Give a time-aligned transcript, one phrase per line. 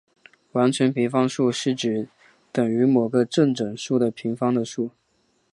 [0.53, 2.09] 完全平方数是指
[2.51, 4.89] 等于某个正整数的平方的数。